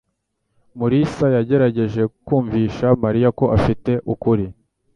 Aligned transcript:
Mulisa 0.77 1.25
yagerageje 1.35 2.01
kumvisha 2.25 2.87
Mariya 3.03 3.29
ko 3.37 3.45
afite 3.57 3.91
ukuri. 4.13 4.45